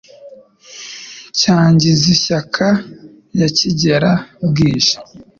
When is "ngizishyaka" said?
1.71-2.67